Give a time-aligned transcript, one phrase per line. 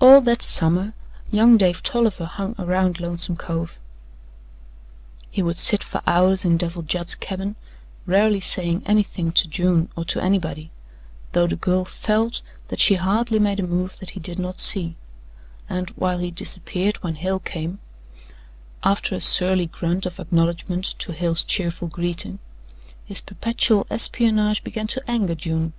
[0.00, 0.92] All that summer
[1.32, 3.80] young Dave Tolliver hung around Lonesome Cove.
[5.32, 7.56] He would sit for hours in Devil Judd's cabin,
[8.06, 10.70] rarely saying anything to June or to anybody,
[11.32, 14.94] though the girl felt that she hardly made a move that he did not see,
[15.68, 17.80] and while he disappeared when Hale came,
[18.84, 22.38] after a surly grunt of acknowledgment to Hale's cheerful greeting,
[23.04, 25.72] his perpetual espionage began to anger June.